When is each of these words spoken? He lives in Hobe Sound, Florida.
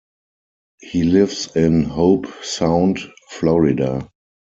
He 0.79 1.03
lives 1.03 1.55
in 1.55 1.83
Hobe 1.85 2.25
Sound, 2.43 2.97
Florida. 3.29 4.09